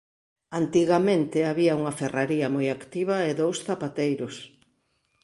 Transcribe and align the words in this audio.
Antigamente 0.61 1.39
había 1.49 1.77
unha 1.79 1.97
ferraría 1.99 2.47
moi 2.55 2.67
activa 2.77 3.15
e 3.29 3.31
dous 3.41 3.57
zapateiros. 3.67 4.35